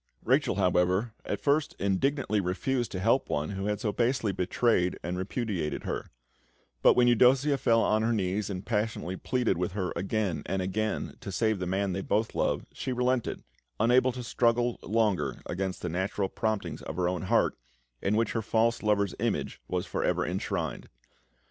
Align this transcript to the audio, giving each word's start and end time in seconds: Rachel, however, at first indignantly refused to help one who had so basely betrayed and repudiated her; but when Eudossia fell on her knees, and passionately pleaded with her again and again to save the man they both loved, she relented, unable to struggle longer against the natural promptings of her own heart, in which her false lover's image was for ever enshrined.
Rachel, 0.23 0.55
however, 0.55 1.13
at 1.25 1.39
first 1.39 1.75
indignantly 1.77 2.41
refused 2.41 2.91
to 2.93 2.99
help 2.99 3.29
one 3.29 3.49
who 3.49 3.65
had 3.67 3.79
so 3.79 3.91
basely 3.91 4.31
betrayed 4.31 4.97
and 5.03 5.15
repudiated 5.15 5.83
her; 5.83 6.07
but 6.81 6.95
when 6.95 7.07
Eudossia 7.07 7.55
fell 7.59 7.83
on 7.83 8.01
her 8.01 8.11
knees, 8.11 8.49
and 8.49 8.65
passionately 8.65 9.15
pleaded 9.15 9.59
with 9.59 9.73
her 9.73 9.93
again 9.95 10.41
and 10.47 10.59
again 10.59 11.13
to 11.19 11.31
save 11.31 11.59
the 11.59 11.67
man 11.67 11.93
they 11.93 12.01
both 12.01 12.33
loved, 12.33 12.65
she 12.73 12.91
relented, 12.91 13.43
unable 13.79 14.11
to 14.11 14.23
struggle 14.23 14.79
longer 14.81 15.39
against 15.45 15.83
the 15.83 15.87
natural 15.89 16.29
promptings 16.29 16.81
of 16.81 16.95
her 16.95 17.07
own 17.07 17.21
heart, 17.21 17.55
in 18.01 18.15
which 18.15 18.31
her 18.31 18.41
false 18.41 18.81
lover's 18.81 19.13
image 19.19 19.61
was 19.67 19.85
for 19.85 20.03
ever 20.03 20.25
enshrined. 20.25 20.89